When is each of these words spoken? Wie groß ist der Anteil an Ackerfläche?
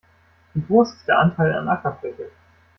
Wie 0.55 0.63
groß 0.63 0.93
ist 0.95 1.07
der 1.07 1.19
Anteil 1.19 1.53
an 1.53 1.69
Ackerfläche? 1.69 2.31